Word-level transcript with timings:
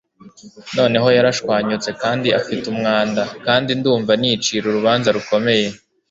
Noneho 0.77 1.07
yarashwanyutse 1.17 1.89
kandi 2.01 2.27
afite 2.39 2.65
umwanda, 2.73 3.21
kandi 3.45 3.69
ndumva 3.79 4.11
nicira 4.21 4.65
urubanza 4.67 5.09
rukomeye 5.17 5.67